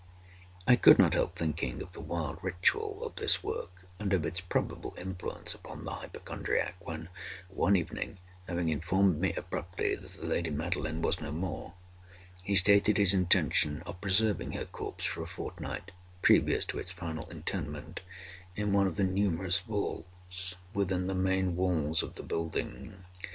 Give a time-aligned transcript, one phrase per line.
[0.65, 4.41] I could not help thinking of the wild ritual of this work, and of its
[4.41, 7.09] probable influence upon the hypochondriac, when,
[7.49, 8.17] one evening,
[8.47, 11.75] having informed me abruptly that the lady Madeline was no more,
[12.43, 15.91] he stated his intention of preserving her corpse for a fortnight,
[16.23, 17.99] (previously to its final interment,)
[18.55, 23.05] in one of the numerous vaults within the main walls of the building.